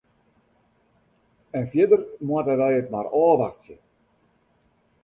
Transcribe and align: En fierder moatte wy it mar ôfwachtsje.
En 1.59 1.65
fierder 1.75 2.01
moatte 2.31 2.55
wy 2.61 2.69
it 2.79 2.91
mar 2.93 3.07
ôfwachtsje. 3.25 3.75